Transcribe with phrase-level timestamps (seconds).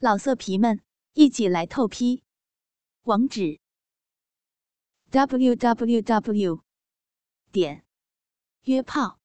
[0.00, 0.80] 老色皮们，
[1.14, 2.22] 一起来透批！
[3.02, 3.58] 网址
[5.10, 6.62] ：w w w
[7.50, 7.84] 点
[8.62, 9.18] 约炮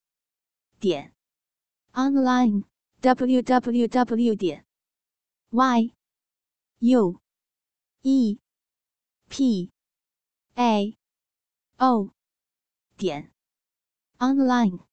[0.80, 1.14] 点
[1.92, 2.64] online
[3.02, 4.66] w w w 点
[5.52, 5.94] y
[6.80, 7.22] u
[8.02, 8.40] e
[9.30, 9.72] p
[10.56, 10.98] a
[11.78, 12.16] o
[12.98, 13.32] 点
[14.18, 14.88] online。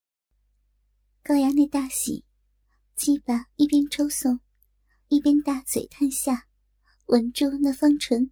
[1.22, 2.26] 高衙内大喜，
[2.94, 4.40] 鸡巴一边抽送。
[5.10, 6.46] 一边大嘴探下，
[7.06, 8.30] 吻住那方唇，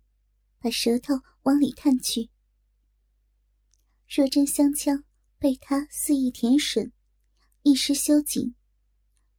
[0.60, 2.30] 把舌头往里探去。
[4.08, 5.02] 若真香腔
[5.40, 6.92] 被他肆意舔吮，
[7.64, 8.54] 一时羞紧，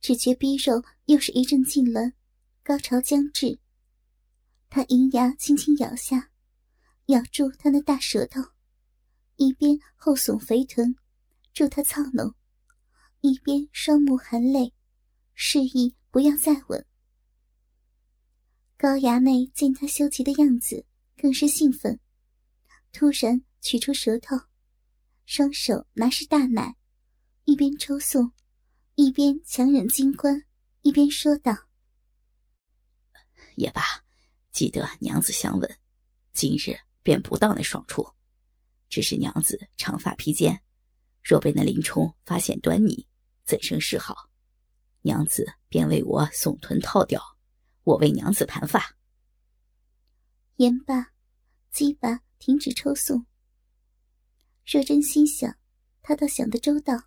[0.01, 2.11] 只觉逼肉又是一阵痉挛，
[2.61, 3.61] 高潮将至。
[4.69, 6.31] 他银牙轻轻咬下，
[7.05, 8.41] 咬住他那大舌头，
[9.37, 10.93] 一边后耸肥臀，
[11.53, 12.35] 助他操弄，
[13.21, 14.73] 一边双目含泪，
[15.33, 16.85] 示意不要再吻。
[18.81, 20.85] 高衙内见他羞急的样子，
[21.17, 21.99] 更是兴奋，
[22.93, 24.37] 突然取出舌头，
[25.25, 26.77] 双手拿是大奶，
[27.43, 28.31] 一边抽送，
[28.95, 30.45] 一边强忍金冠，
[30.81, 31.53] 一边说道
[33.55, 33.81] ：“也罢，
[34.53, 35.77] 记得娘子相吻，
[36.31, 38.07] 今日便不到那爽处。
[38.87, 40.63] 只是娘子长发披肩，
[41.21, 43.05] 若被那林冲发现端倪，
[43.43, 44.29] 怎生是好？
[45.01, 47.21] 娘子便为我耸臀套掉。”
[47.89, 48.95] 我为娘子盘发。
[50.57, 51.11] 言罢，
[51.71, 53.25] 鸡巴停止抽送。
[54.63, 55.57] 若真心想，
[56.03, 57.05] 他倒想得周到，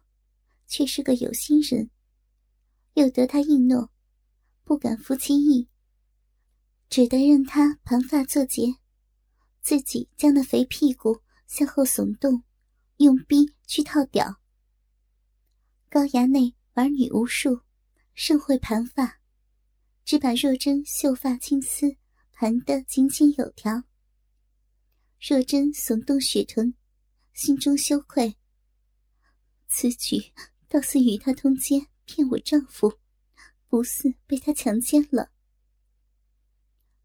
[0.66, 1.90] 却是个有心人。
[2.94, 3.92] 又得他应诺，
[4.64, 5.68] 不敢负其意，
[6.88, 8.74] 只得任他盘发作结，
[9.60, 12.42] 自己将那肥屁股向后耸动，
[12.96, 14.40] 用逼去套屌。
[15.88, 17.60] 高衙内儿女无数，
[18.14, 19.21] 甚会盘发。
[20.04, 21.96] 只把若真秀发青丝
[22.32, 23.84] 盘得井井有条。
[25.20, 26.74] 若真耸动雪臀，
[27.32, 28.36] 心中羞愧。
[29.68, 30.32] 此举
[30.68, 32.98] 倒似与他通奸骗我丈夫，
[33.68, 35.30] 不似被他强奸了。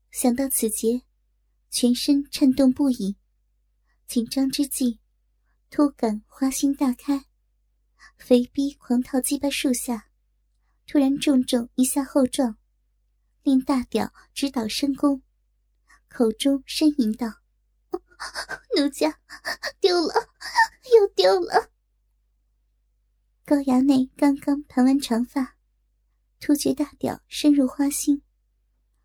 [0.09, 1.03] 想到此节，
[1.69, 3.15] 全身颤动不已，
[4.07, 4.99] 紧张之际，
[5.69, 7.25] 突感花心大开，
[8.17, 10.09] 肥逼狂套鸡巴树下，
[10.87, 12.57] 突然重重一下后撞。
[13.47, 15.21] 令大屌直捣深宫，
[16.09, 17.27] 口中呻吟道
[18.75, 19.21] ：“奴家
[19.79, 20.13] 丢了，
[20.93, 21.71] 又丢了。”
[23.47, 25.55] 高衙内刚刚盘完长发，
[26.41, 28.21] 突觉大屌深入花心，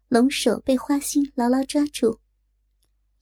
[0.09, 2.19] 龙首被花心牢牢抓住，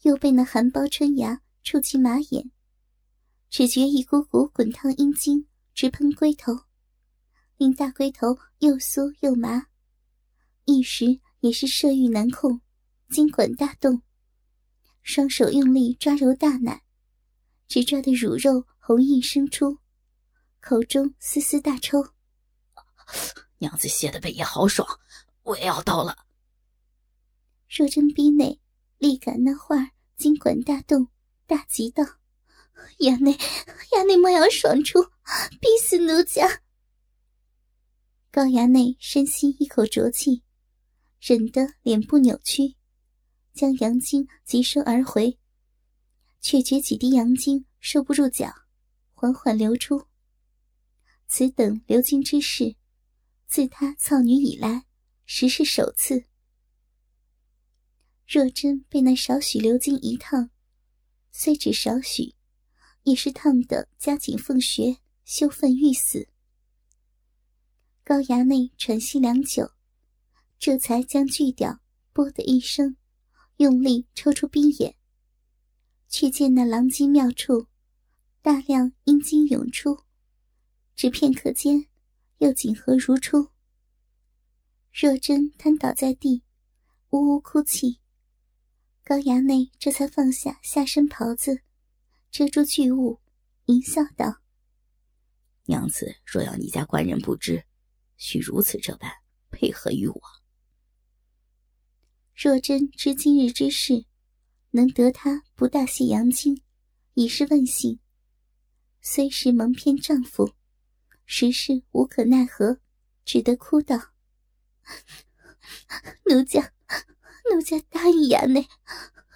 [0.00, 2.50] 又被那含苞春芽触及马眼，
[3.50, 6.60] 只觉一股股滚烫阴茎直喷龟头，
[7.58, 9.66] 令大龟头又酥又麻。
[10.64, 12.60] 一时也是色欲难控，
[13.10, 14.02] 筋管大动，
[15.02, 16.82] 双手用力抓揉大奶，
[17.66, 19.78] 直抓的乳肉红印生出，
[20.60, 22.06] 口中丝丝大抽。
[23.58, 24.86] 娘子泄的本也好爽，
[25.42, 26.26] 我也要到了。
[27.68, 28.60] 若真逼内，
[28.98, 31.08] 力感那花筋管大动，
[31.46, 32.04] 大急道
[33.00, 33.32] ：“衙内，
[33.92, 35.02] 衙内莫要爽出，
[35.60, 36.62] 逼死奴家。”
[38.30, 40.42] 高衙内深吸一口浊气。
[41.20, 42.76] 忍得脸部扭曲，
[43.52, 45.38] 将阳精急收而回，
[46.40, 48.50] 却觉几滴阳精收不住脚，
[49.12, 50.06] 缓缓流出。
[51.28, 52.74] 此等流精之事，
[53.46, 54.86] 自他操女以来，
[55.26, 56.24] 实是首次。
[58.26, 60.48] 若真被那少许流精一烫，
[61.30, 62.34] 虽只少许，
[63.02, 66.28] 也是烫得夹紧凤穴，羞愤欲死。
[68.02, 69.70] 高衙内喘息良久。
[70.60, 71.80] 这才将锯掉，
[72.12, 72.94] 啵的一声，
[73.56, 74.94] 用力抽出冰眼。
[76.06, 77.66] 却见那狼藉妙处，
[78.42, 79.96] 大量阴茎涌出，
[80.94, 81.86] 只片刻间，
[82.38, 83.48] 又紧合如初。
[84.92, 86.42] 若真瘫倒在地，
[87.08, 87.98] 呜呜哭泣。
[89.02, 91.62] 高衙内这才放下下身袍子，
[92.30, 93.18] 遮住巨物，
[93.64, 94.42] 淫笑道
[95.64, 97.64] ：“娘子若要你家官人不知，
[98.18, 99.10] 须如此这般
[99.50, 100.20] 配合于我。”
[102.42, 104.06] 若真知今日之事，
[104.70, 106.62] 能得他不大泄阳精，
[107.12, 108.00] 已是万幸。
[109.02, 110.54] 虽是蒙骗丈夫，
[111.26, 112.80] 实是无可奈何，
[113.26, 114.14] 只得哭道
[116.24, 116.72] ：“奴家，
[117.52, 118.66] 奴家答应衙内，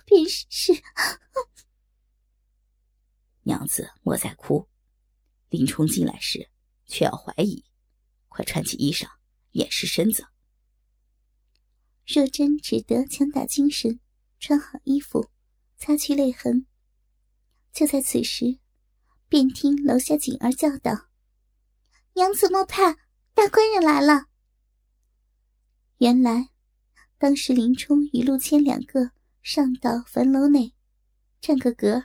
[0.06, 0.72] 便是。
[3.44, 4.66] ”娘子莫再哭，
[5.50, 6.48] 林冲进来时，
[6.86, 7.66] 却要怀疑，
[8.28, 9.06] 快穿起衣裳，
[9.50, 10.26] 掩饰身子。
[12.06, 13.98] 若真只得强打精神，
[14.38, 15.30] 穿好衣服，
[15.78, 16.66] 擦去泪痕。
[17.72, 18.58] 就在此时，
[19.28, 21.08] 便听楼下锦儿叫道
[22.14, 22.92] ：“娘子莫怕，
[23.32, 24.26] 大官人来了。”
[25.98, 26.50] 原来，
[27.18, 29.10] 当时林冲与陆谦两个
[29.42, 30.74] 上到坟楼内，
[31.40, 32.04] 占个格，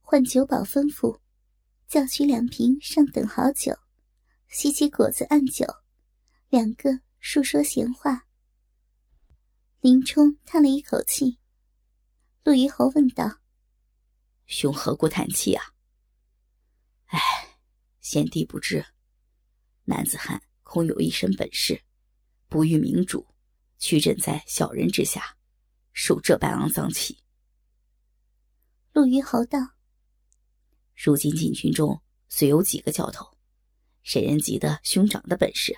[0.00, 1.20] 换酒保吩咐，
[1.86, 3.76] 叫取两瓶上等好酒，
[4.48, 5.66] 吸起果子暗酒，
[6.48, 8.25] 两个述说闲话。
[9.80, 11.38] 林冲叹了一口气。
[12.42, 13.40] 陆虞侯问道
[14.46, 15.74] ：“兄何故叹气啊
[17.06, 17.20] ？”“哎，
[18.00, 18.84] 贤弟不知，
[19.84, 21.82] 男子汉空有一身本事，
[22.48, 23.26] 不遇明主，
[23.78, 25.36] 屈枕在小人之下，
[25.92, 27.18] 受这般肮脏气。”
[28.92, 29.58] 陆虞侯道
[30.96, 33.36] ：“如今禁军中虽有几个教头，
[34.02, 35.76] 谁人及得兄长的本事？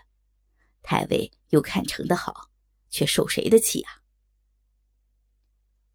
[0.82, 2.48] 太尉又看成的好。”
[2.90, 4.02] 却受谁的气啊？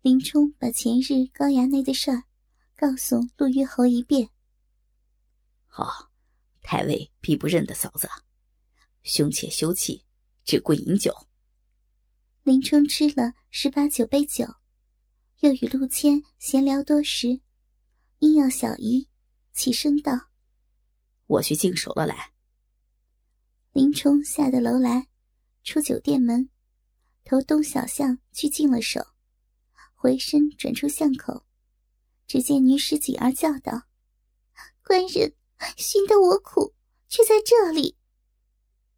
[0.01, 2.23] 林冲把前日高衙内的事儿
[2.75, 4.29] 告诉陆虞侯一遍。
[5.67, 6.11] 好，
[6.61, 8.09] 太尉必不认得嫂子，
[9.03, 10.05] 兄且休气，
[10.43, 11.27] 只顾饮酒。
[12.43, 14.45] 林冲吃了十八九杯酒，
[15.39, 17.39] 又与陆谦闲聊多时，
[18.19, 19.07] 因要小姨，
[19.53, 20.11] 起身道
[21.27, 22.33] ：“我去净手了。”来。
[23.71, 25.07] 林冲下得楼来，
[25.63, 26.49] 出酒店门。
[27.25, 28.99] 头东小巷去净了手，
[29.95, 31.45] 回身转出巷口，
[32.27, 33.83] 只见女使锦儿叫道
[34.83, 35.33] ：“官人，
[35.77, 36.73] 寻得我苦，
[37.07, 37.97] 却在这里。”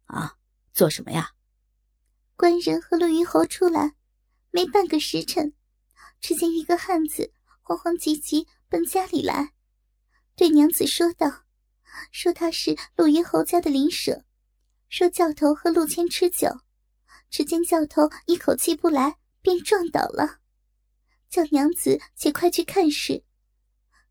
[0.06, 0.36] 啊，
[0.72, 1.30] 做什么呀？
[2.34, 3.94] 官人和陆云侯出来，
[4.50, 5.54] 没半个时辰，
[6.20, 7.32] 只见一个汉子
[7.62, 9.54] 慌慌急急奔家里来，
[10.34, 11.44] 对娘子说道
[12.10, 14.24] ：“说他是陆云侯家的邻舍，
[14.88, 16.48] 说教头和陆谦吃酒。”
[17.30, 20.38] 只见教头一口气不来，便撞倒了，
[21.28, 23.24] 叫娘子且快去看事。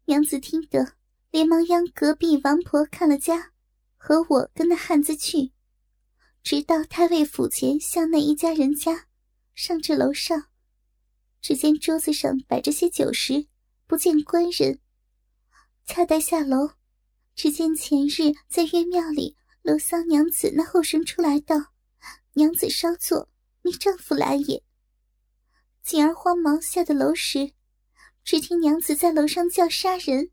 [0.06, 0.94] 娘子听得，
[1.32, 3.52] 连忙央隔壁王婆看了家，
[3.98, 5.52] 和我跟那汉子去，
[6.44, 9.08] 直到太尉府前向那一家人家，
[9.56, 10.48] 上至楼上，
[11.42, 13.48] 只见桌子上摆着些酒食，
[13.88, 14.80] 不见官人。
[15.86, 16.72] 恰待下楼，
[17.36, 21.75] 只见前日在岳庙里，罗桑娘子那后生出来道。
[22.38, 23.30] 娘子稍坐，
[23.62, 24.62] 你丈夫来也。
[25.82, 27.54] 锦儿慌忙下的楼时，
[28.26, 30.32] 只听娘子在楼上叫杀人。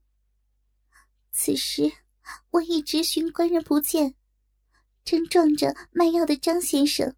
[1.31, 1.93] 此时
[2.51, 4.17] 我一直寻官人不见，
[5.05, 7.15] 正撞着卖药的张先生。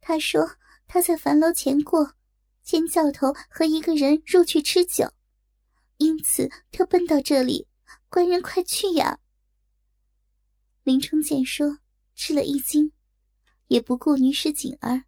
[0.00, 0.56] 他说
[0.86, 2.14] 他在樊楼前过，
[2.62, 5.12] 见教头和一个人入去吃酒，
[5.96, 7.66] 因此特奔到这里。
[8.08, 9.18] 官人快去呀！
[10.84, 11.78] 林冲见说，
[12.14, 12.92] 吃了一惊。
[13.70, 15.04] 也不顾女使锦儿，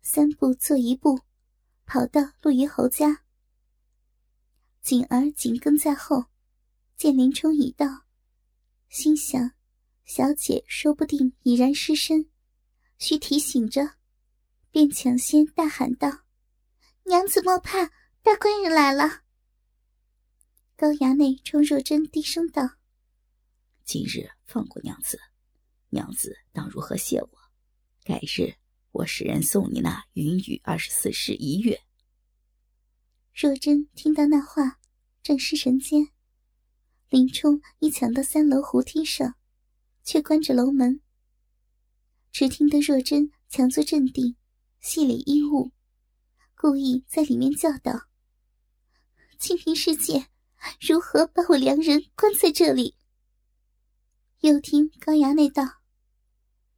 [0.00, 1.20] 三步做一步，
[1.84, 3.24] 跑到陆虞侯家。
[4.80, 6.24] 锦儿紧跟在后，
[6.96, 8.06] 见林冲已到，
[8.88, 9.52] 心想：
[10.06, 12.30] 小姐说不定已然失身，
[12.96, 13.96] 需提醒着，
[14.70, 16.24] 便抢先大喊道
[17.04, 17.84] ：“娘子莫怕，
[18.22, 19.24] 大官人来了。”
[20.74, 22.62] 高衙内冲若真低声道
[23.84, 25.20] ：“今日放过娘子，
[25.90, 27.28] 娘子当如何谢我？”
[28.04, 28.52] 改日，
[28.90, 31.80] 我使人送你那云雨二十四式一月。
[33.32, 34.78] 若真听到那话，
[35.22, 36.08] 正失神间，
[37.08, 39.36] 林冲已抢到三楼湖梯上，
[40.02, 41.00] 却关着楼门。
[42.30, 44.36] 只听得若真强作镇定，
[44.80, 45.72] 系理衣物，
[46.54, 48.08] 故意在里面叫道
[49.40, 50.28] ：“清平世界，
[50.78, 52.96] 如何把我良人关在这里？”
[54.40, 55.62] 又听高衙内道：“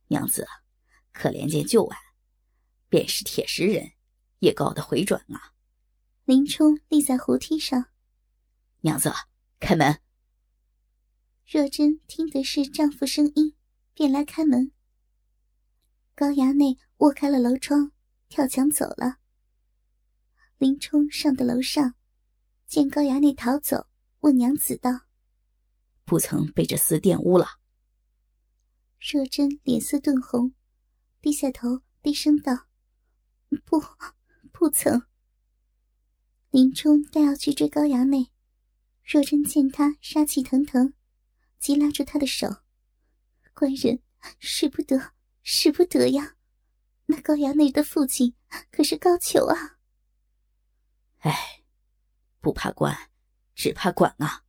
[0.07, 0.47] 娘子。”
[1.17, 1.99] 可怜见旧案，
[2.91, 3.93] 便是铁石人，
[4.41, 5.55] 也告得回转啊！
[6.27, 7.87] 林冲立在湖梯上，
[8.83, 9.11] 娘子，
[9.59, 9.99] 开门。
[11.47, 13.55] 若真听的是丈夫声音，
[13.95, 14.73] 便来开门。
[16.15, 17.93] 高衙内握开了楼窗，
[18.29, 19.17] 跳墙走了。
[20.59, 21.95] 林冲上的楼上，
[22.67, 23.87] 见高衙内逃走，
[24.21, 24.91] 问娘子道
[26.05, 27.47] ：“不曾被这厮玷污了？”
[29.01, 30.53] 若真脸色顿红。
[31.27, 32.69] 低下头，低声道
[33.67, 33.83] ：“不，
[34.53, 35.09] 不曾。”
[36.51, 38.31] 林冲待要去追高衙内，
[39.03, 40.95] 若真见他杀气腾腾，
[41.59, 42.47] 即拉住他的手
[43.55, 44.01] ：“官人，
[44.39, 46.37] 使不得，使不得呀！
[47.07, 48.33] 那高衙内的父亲
[48.71, 49.79] 可是高俅啊！”
[51.27, 51.65] 哎，
[52.39, 52.97] 不怕官，
[53.57, 54.45] 只怕管啊！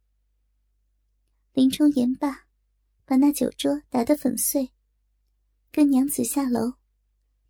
[1.53, 2.45] 林冲言罢，
[3.03, 4.73] 把那酒桌打得粉碎。
[5.77, 6.73] 跟娘子下楼，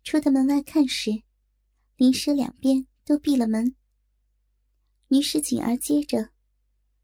[0.04, 1.22] 出到门外看时，
[1.96, 3.74] 林舍两边都闭了门。
[5.08, 6.28] 于是锦儿接着，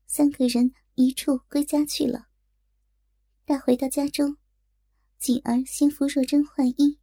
[0.05, 2.27] 三个人一处归家去了。
[3.47, 4.37] 待回到家中，
[5.17, 7.01] 锦儿先扶若珍换衣。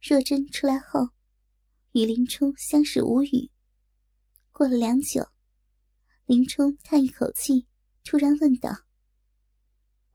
[0.00, 1.10] 若珍出来后，
[1.92, 3.52] 与林冲相视无语。
[4.50, 5.28] 过了良久，
[6.26, 7.68] 林冲叹一口气，
[8.02, 8.78] 突然问道：“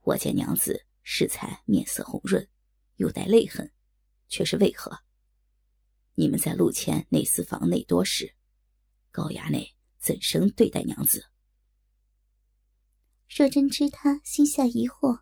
[0.04, 2.46] 我见娘子适才面色红润，
[2.98, 3.72] 又带泪痕，
[4.28, 5.00] 却是为何？
[6.16, 8.36] 你们在陆谦内私房内多时，
[9.12, 11.26] 高衙内怎生对待娘子？”
[13.30, 15.22] 若真知他心下疑惑，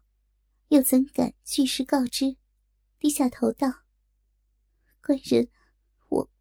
[0.68, 2.38] 又怎敢据实告知？
[3.00, 3.84] 低下头道
[5.02, 5.50] ：“官人，
[6.10, 6.32] 我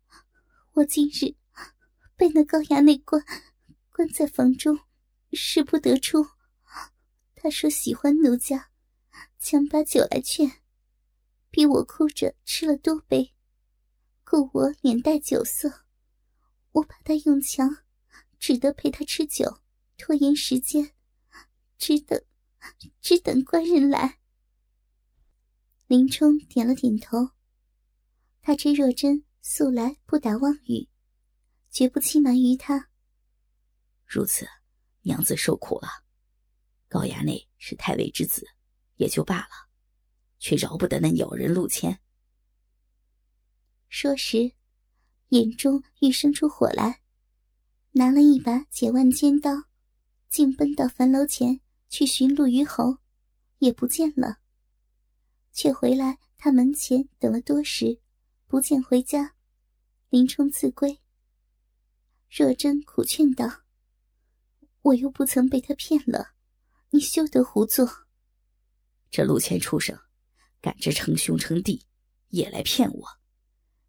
[0.74, 1.34] 我今日
[2.16, 3.22] 被那高衙内关
[3.90, 4.78] 关在房中，
[5.32, 6.26] 使不得出。
[7.34, 8.70] 他说喜欢奴家，
[9.38, 10.62] 强把酒来劝，
[11.54, 13.32] 逼我哭着吃了多杯，
[14.24, 15.84] 故我脸带酒色。
[16.72, 17.84] 我怕他用强，
[18.40, 19.60] 只得陪他吃酒，
[19.96, 20.96] 拖延时间。”
[21.78, 22.20] 只等，
[23.00, 24.18] 只等官人来。
[25.86, 27.30] 林冲点了点头。
[28.42, 30.88] 他知若真素来不打妄语，
[31.70, 32.90] 绝不欺瞒于他。
[34.04, 34.44] 如此，
[35.02, 35.86] 娘子受苦了。
[36.88, 38.44] 高衙内是太尉之子，
[38.96, 39.63] 也就罢了，
[40.44, 42.00] 却饶不得那鸟人陆谦。
[43.88, 44.52] 说时，
[45.30, 47.00] 眼中欲生出火来，
[47.92, 49.50] 拿了一把解腕尖刀，
[50.28, 51.62] 竟奔到樊楼前。
[51.88, 52.98] 去寻陆虞侯，
[53.58, 54.40] 也不见了。
[55.52, 58.00] 却回来他门前等了多时，
[58.48, 59.36] 不见回家。
[60.10, 61.00] 林冲自归。
[62.28, 63.62] 若真苦劝道
[64.82, 66.32] ：“我又不曾被他骗了，
[66.90, 67.88] 你休得胡作。
[69.08, 69.96] 这陆谦畜生，
[70.64, 71.84] 敢知称兄称弟，
[72.28, 73.06] 也来骗我，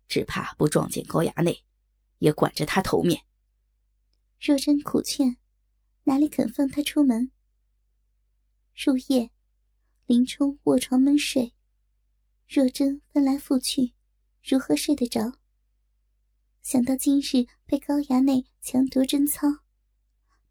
[0.09, 1.63] 只怕不撞见高衙内，
[2.17, 3.23] 也管着他头面。”
[4.41, 5.37] 若真苦劝，
[6.03, 7.31] 哪里肯放他出门？
[8.73, 9.31] 入夜，
[10.05, 11.53] 林冲卧床闷睡，
[12.45, 13.93] 若真翻来覆去，
[14.43, 15.39] 如何睡得着？
[16.61, 19.47] 想到今日被高衙内强夺贞操，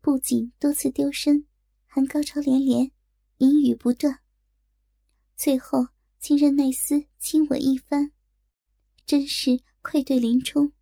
[0.00, 1.46] 不仅多次丢身，
[1.84, 2.90] 还高潮连连，
[3.36, 4.20] 淫语不断，
[5.36, 5.88] 最后
[6.24, 8.10] 竟任奈斯亲吻一番，
[9.04, 10.72] 真是愧对林冲。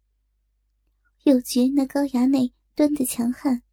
[1.24, 3.64] 又觉那高衙内端的强悍，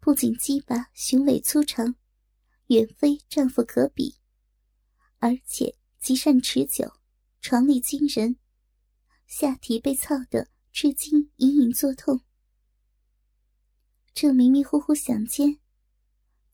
[0.00, 1.96] 不仅鸡巴雄伟粗长。
[2.68, 4.16] 远非丈夫可比，
[5.18, 6.90] 而且极善持久，
[7.42, 8.38] 床力惊人，
[9.26, 12.22] 下体被操得至今隐隐作痛。
[14.14, 15.58] 正迷迷糊糊想间，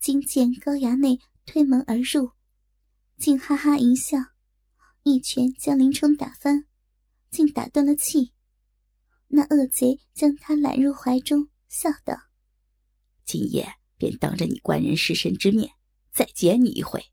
[0.00, 2.32] 惊见高衙内推门而入，
[3.16, 4.18] 竟哈哈一笑，
[5.02, 6.66] 一拳将林冲打翻，
[7.30, 8.32] 竟打断了气。
[9.28, 12.14] 那恶贼将他揽入怀中，笑道
[13.24, 15.72] ：“今夜便当着你官人尸身之面。”
[16.14, 17.06] 再劫你一回。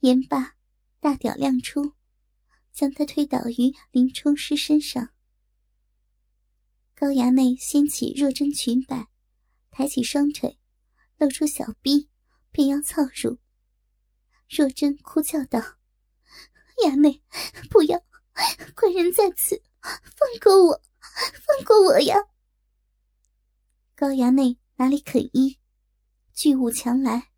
[0.00, 0.56] 言罢，
[0.98, 1.92] 大屌亮出，
[2.72, 5.10] 将他推倒于林冲尸身上。
[6.96, 9.06] 高衙内掀起若真裙摆，
[9.70, 10.58] 抬起双腿，
[11.16, 12.08] 露出小臂，
[12.50, 13.38] 便要操入。
[14.48, 15.60] 若真哭叫道
[16.84, 17.22] ：“衙内，
[17.70, 18.02] 不要！
[18.74, 22.16] 官人在此，放过我，放过我呀！”
[23.94, 25.58] 高衙内哪里肯依？
[26.32, 27.30] 巨物强来，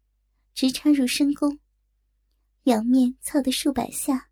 [0.54, 1.58] 直插入深宫，
[2.64, 4.28] 仰面操得数百下，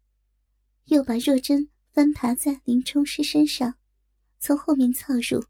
[0.85, 3.75] 又把若真翻爬在林冲尸身上，
[4.39, 5.45] 从后面操入。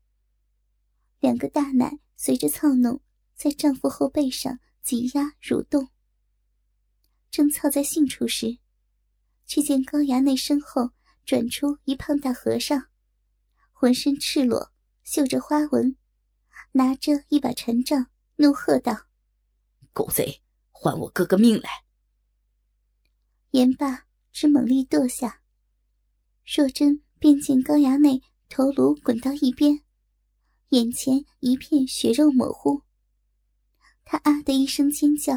[1.18, 3.02] 两个大奶随着操弄，
[3.34, 5.90] 在丈夫后背上挤压蠕动。
[7.30, 8.58] 正操在兴处时，
[9.46, 10.90] 却见高衙内身后
[11.24, 12.88] 转出一胖大和尚，
[13.72, 14.72] 浑身赤裸，
[15.04, 15.96] 绣着花纹，
[16.72, 18.06] 拿着一把禅杖，
[18.36, 19.06] 怒喝道。
[19.92, 21.68] 狗贼，还我哥哥命来！
[23.50, 25.42] 言罢，只猛力跺下。
[26.44, 29.82] 若真便见高衙内头颅滚到一边，
[30.70, 32.82] 眼前一片血肉模糊。
[34.04, 35.34] 他啊的一声尖叫，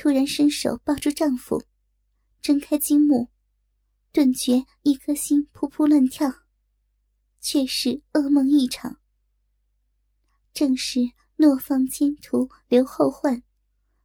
[0.00, 1.64] 突然伸手抱住丈夫，
[2.40, 3.30] 睁开金目，
[4.12, 6.32] 顿觉一颗心扑扑乱跳，
[7.40, 9.00] 却是噩梦一场。
[10.54, 11.00] 正是
[11.34, 13.42] 诺放奸徒留后患。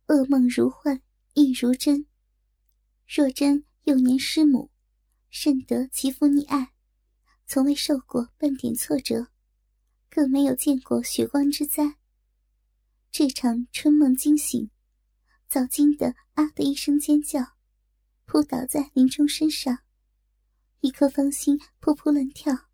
[0.07, 1.00] 噩梦如幻，
[1.35, 2.07] 亦如真。
[3.05, 4.71] 若真幼年失母，
[5.29, 6.73] 甚得其父溺爱，
[7.45, 9.27] 从未受过半点挫折，
[10.09, 11.97] 更没有见过血光之灾。
[13.12, 14.71] 这场春梦惊醒，
[15.53, 17.39] 早惊得啊的一声尖叫，
[18.25, 19.83] 扑倒在林冲身上，
[20.79, 22.72] 一颗芳心扑扑乱跳，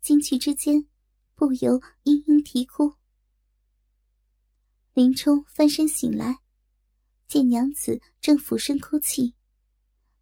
[0.00, 0.88] 惊惧之间，
[1.34, 2.94] 不由嘤嘤啼哭。
[4.94, 6.38] 林冲翻身醒来，
[7.26, 9.34] 见娘子正俯身哭泣，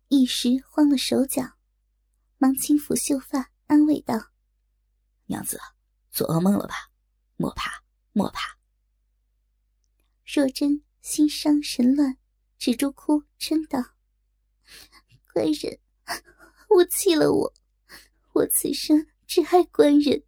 [0.08, 1.56] 一时慌了手脚，
[2.38, 4.32] 忙轻抚秀发，安慰道
[5.26, 5.60] ：“娘子，
[6.10, 6.90] 做噩梦了吧？
[7.36, 8.58] 莫怕，莫怕。”
[10.26, 12.18] 若真心伤神乱，
[12.58, 13.78] 止住哭，嗔道
[15.32, 15.78] ：“官人，
[16.68, 17.54] 我弃了我，
[18.32, 20.24] 我此生只爱官人，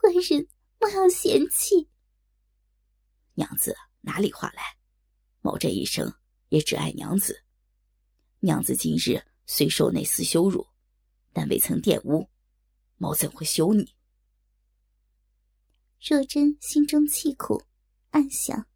[0.00, 0.46] 官人
[0.78, 1.88] 莫要嫌弃。”
[3.34, 4.62] 娘子哪里话来？
[5.40, 6.14] 某这一生
[6.50, 7.42] 也只爱娘子。
[8.38, 10.64] 娘子今日虽受那厮羞辱，
[11.32, 12.30] 但未曾玷污，
[12.98, 13.96] 某怎会休你？
[16.00, 17.64] 若真心中气苦，
[18.10, 18.67] 暗想：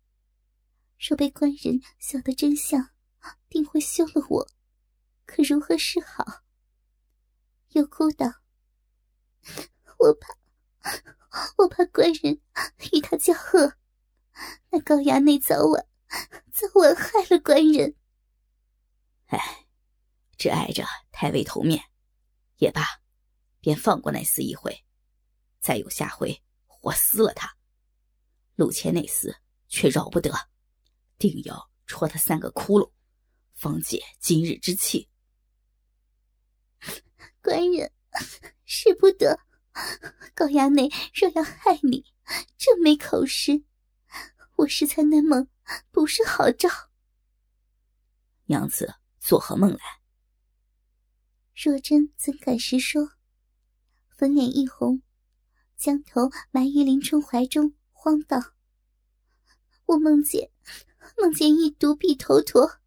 [1.03, 2.91] 若被官人晓得真相，
[3.49, 4.49] 定会休了我，
[5.27, 6.45] 可如何是好？
[7.71, 8.27] 又哭道
[9.99, 10.33] ：“我怕，
[11.59, 12.41] 我怕官人
[12.93, 13.75] 与他交恶。”
[14.71, 15.89] 那高衙内早晚
[16.53, 17.97] 早晚害了官人。
[19.27, 19.67] 哎，
[20.39, 21.83] 只碍着太尉头面，
[22.59, 22.83] 也罢，
[23.59, 24.85] 便放过那厮一回。
[25.59, 27.57] 再有下回，活撕了他。
[28.55, 29.35] 陆谦那厮
[29.69, 30.31] 却饶不得，
[31.19, 32.91] 定要戳他三个窟窿，
[33.55, 35.09] 方解今日之气。
[37.43, 37.93] 官人，
[38.65, 39.39] 使不得。
[40.35, 42.05] 高衙内若要害你，
[42.59, 43.65] 真没口实。
[44.57, 45.49] 我是在那梦，
[45.91, 46.69] 不是好兆。
[48.45, 49.81] 娘子做何梦来？
[51.55, 53.13] 若真怎敢实说？
[54.11, 55.03] 粉脸一红，
[55.77, 58.39] 将头埋于林冲怀中，慌道
[59.87, 60.51] ：“我梦见，
[61.19, 62.81] 梦见一独臂头陀，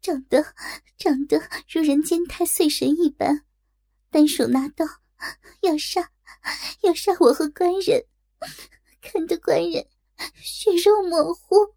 [0.00, 0.54] 长得
[0.96, 3.44] 长得如人间太岁神一般，
[4.10, 4.84] 单手拿刀，
[5.62, 6.10] 要杀
[6.82, 8.04] 要杀我和官人，
[9.00, 9.86] 看得官人。”
[10.40, 11.74] 血肉模糊，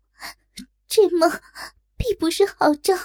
[0.88, 1.28] 这梦
[1.98, 2.96] 必不是好兆。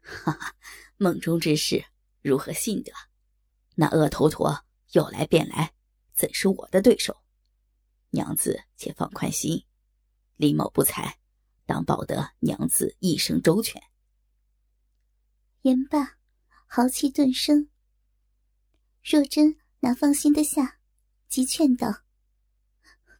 [0.00, 0.56] 哈哈，
[0.96, 1.84] 梦中之事
[2.20, 2.92] 如何信得？
[3.76, 5.72] 那恶头陀有来便来，
[6.14, 7.16] 怎是我的对手？
[8.10, 9.64] 娘子且放宽心，
[10.34, 11.20] 李某不才，
[11.68, 13.82] 当保得娘子一生周全。
[15.60, 16.16] 言罢，
[16.66, 17.68] 豪气顿生。
[19.04, 20.78] 若真哪放心得下，
[21.28, 22.04] 即劝道：“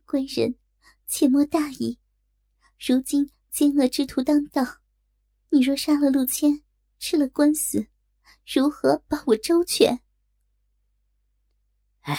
[0.06, 0.56] 贵人。”
[1.11, 1.98] 切莫大意，
[2.78, 4.62] 如今奸恶之徒当道，
[5.48, 6.62] 你若杀了陆谦，
[6.98, 7.88] 吃了官司，
[8.44, 10.02] 如何保我周全？
[12.00, 12.18] 唉，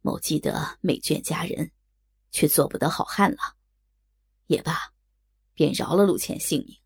[0.00, 1.72] 某记得美眷佳人，
[2.30, 3.56] 却做不得好汉了。
[4.46, 4.94] 也罢，
[5.56, 6.78] 便饶了陆谦性命，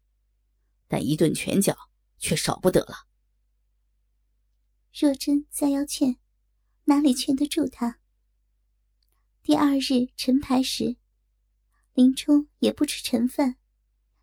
[0.88, 1.76] 但一顿拳脚
[2.18, 3.08] 却少不得了。
[4.98, 6.16] 若真再要劝，
[6.84, 7.98] 哪里劝得住他？
[9.42, 10.96] 第二日晨牌时，
[11.94, 13.56] 林冲也不吃晨饭，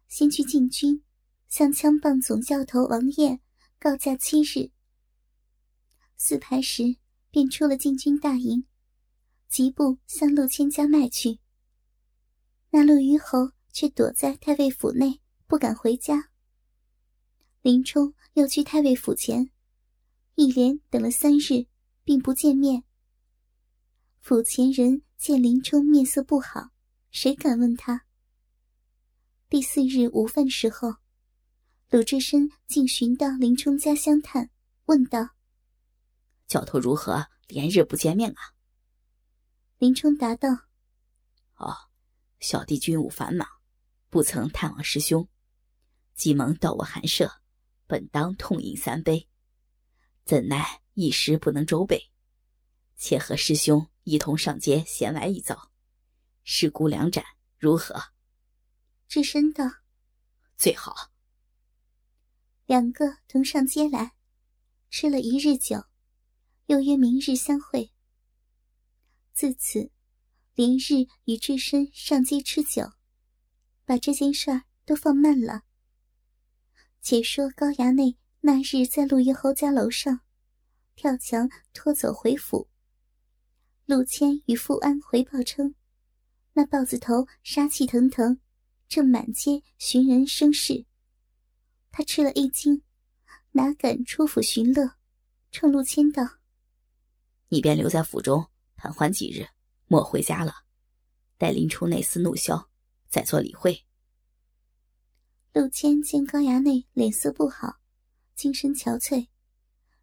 [0.08, 1.04] 先去禁军，
[1.50, 3.42] 向枪棒总教头王彦
[3.78, 4.72] 告假七日。
[6.16, 6.96] 四牌时
[7.30, 8.66] 便出了禁军大营，
[9.50, 11.40] 疾步向陆谦家迈去。
[12.70, 16.32] 那陆虞侯却躲在太尉府内，不敢回家。
[17.62, 19.52] 林冲又去太尉府前，
[20.34, 21.68] 一连等了三日，
[22.04, 22.84] 并不见面。
[24.20, 25.04] 府前人。
[25.16, 26.70] 见林冲面色不好，
[27.10, 28.06] 谁敢问他？
[29.50, 30.98] 第四日午饭时候，
[31.90, 34.52] 鲁智深竟寻到林冲家乡探，
[34.86, 35.30] 问道
[36.46, 38.54] ：“教头如何连日不见面啊？”
[39.80, 40.50] 林冲答道
[41.58, 41.76] ：“哦，
[42.40, 43.48] 小弟军务繁忙，
[44.10, 45.28] 不曾探望师兄。
[46.14, 47.42] 既蒙到我寒舍，
[47.86, 49.28] 本当痛饮三杯，
[50.24, 52.10] 怎奈一时不能周备，
[52.96, 55.70] 且和师兄。”一同上街闲来一遭，
[56.46, 57.26] 师姑两盏
[57.58, 57.94] 如何？
[59.10, 59.66] 智深道
[60.56, 61.12] ：“最好。”
[62.66, 64.14] 两个同上街来，
[64.90, 65.84] 吃了一日酒，
[66.68, 67.92] 又约明日相会。
[69.34, 69.92] 自此，
[70.56, 72.90] 连日与智深上街吃酒，
[73.88, 75.62] 把这件事儿都放慢了。
[77.00, 80.20] 且说高衙内那日在陆虞侯家楼上
[80.98, 82.68] 跳墙脱走回府。
[83.86, 85.74] 陆谦与富安回报称，
[86.52, 88.42] 那豹子头杀气腾腾，
[88.90, 90.86] 正满街寻人生事。
[91.90, 92.84] 他吃了一惊，
[93.52, 94.96] 哪敢出府寻乐，
[95.50, 96.28] 冲陆谦道
[97.48, 99.48] ：“你便留在府中盘桓几日，
[99.86, 100.54] 莫回家了，
[101.38, 102.70] 待林冲那厮怒消，
[103.10, 103.86] 再做理会。”
[105.54, 107.80] 陆谦见高衙内脸色不好，
[108.36, 109.28] 精神憔悴，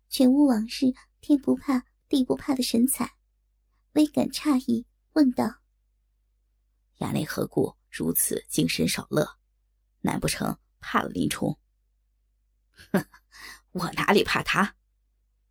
[0.09, 3.17] 全无往日天不怕地不怕的神采，
[3.93, 5.61] 微感诧异，问道
[6.99, 9.39] ：“衙内何故如此精神少乐？
[10.01, 11.59] 难不成怕了林冲
[12.93, 13.07] ？”“哼，
[13.71, 14.77] 我哪里怕他？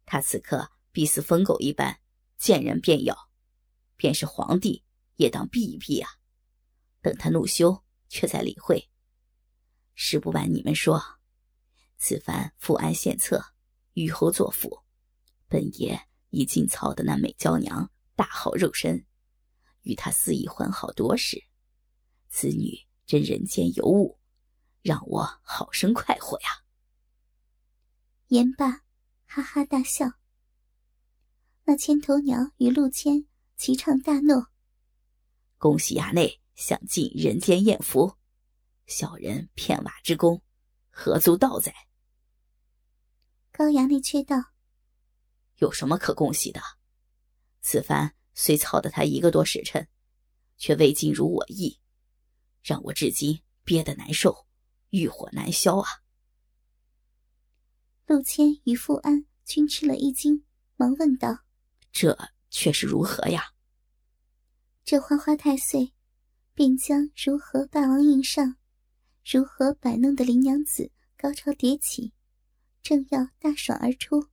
[0.05, 2.01] 他此刻必似疯狗一般，
[2.37, 3.29] 见人便咬，
[3.95, 4.83] 便是皇帝
[5.15, 6.09] 也当避一避啊！
[7.03, 8.89] 等他怒羞，却在理会。
[9.93, 10.99] 实不瞒你们说，
[11.99, 13.45] 此番富安献策。”
[13.95, 14.79] 虞侯作辅，
[15.47, 19.05] 本爷已进曹的那美娇娘大好肉身，
[19.83, 21.43] 与他肆意欢好多时。
[22.27, 24.17] 此女真人间尤物，
[24.81, 26.63] 让我好生快活呀！
[28.29, 28.81] 言罢，
[29.27, 30.13] 哈哈大笑。
[31.65, 34.43] 那千头鸟与陆谦齐唱大怒
[35.59, 38.17] ：“恭喜衙内享尽人间艳福，
[38.85, 40.41] 小人片瓦之功，
[40.89, 41.73] 何足道哉？”
[43.51, 44.35] 高衙内却道
[45.57, 46.61] ：“有什么可恭喜的？
[47.61, 49.87] 此番虽操得他一个多时辰，
[50.57, 51.79] 却未尽如我意，
[52.61, 54.47] 让我至今憋得难受，
[54.89, 55.87] 欲火难消啊！”
[58.05, 60.43] 陆谦与富安均吃了一惊，
[60.75, 61.45] 忙问道
[61.93, 62.17] ：“这
[62.49, 63.53] 却是如何呀？”
[64.83, 65.92] 这花花太岁，
[66.55, 68.57] 便将如何霸王硬上，
[69.25, 72.13] 如何摆弄的林娘子高潮迭起。
[72.81, 74.27] 正要大爽而出，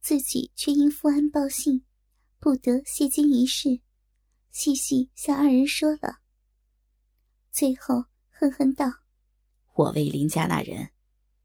[0.00, 1.84] 自己却因富安报信，
[2.38, 3.80] 不得谢金一事，
[4.50, 6.20] 细细向二人说了。
[7.52, 8.86] 最后恨恨道
[9.74, 10.90] ：“我为林家那人，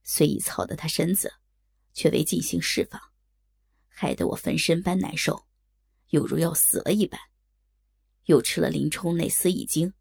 [0.03, 1.31] 虽已操得他身子，
[1.93, 2.99] 却未进行释放，
[3.87, 5.45] 害得我浑身般难受，
[6.09, 7.19] 犹如要死了一般。
[8.25, 9.93] 又吃了林冲那厮一惊，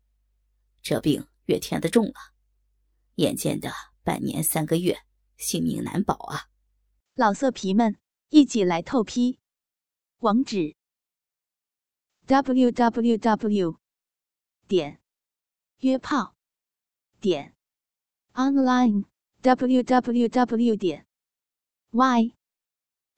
[0.82, 2.34] 这病越添的重了，
[3.16, 3.70] 眼见的
[4.02, 4.98] 半年三个月。”
[5.36, 6.48] 性命难保啊！
[7.14, 9.40] 老色皮们，一起来透批！
[10.18, 10.76] 网址
[12.26, 13.80] ：w w w
[14.68, 15.00] 点
[15.80, 16.36] 约炮
[17.20, 17.54] 点
[18.32, 19.04] online
[19.42, 21.06] w w w 点
[21.90, 22.34] y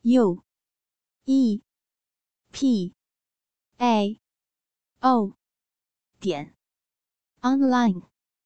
[0.00, 0.42] u
[1.24, 1.62] e
[2.50, 2.94] p
[3.76, 4.20] a
[5.00, 5.36] o
[6.20, 6.54] 点
[7.42, 8.15] online。